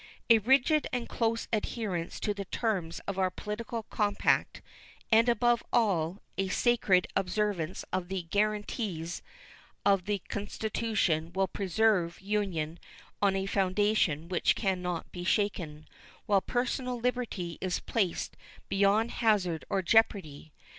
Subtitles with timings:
[0.31, 4.63] A rigid and close adherence to the terms of our political compact
[5.11, 9.21] and, above all, a sacred observance of the guaranties
[9.85, 12.79] of the Constitution will preserve union
[13.21, 15.87] on a foundation which can not be shaken,
[16.25, 18.35] while personal liberty is placed
[18.69, 20.51] beyond hazard or jeopardy.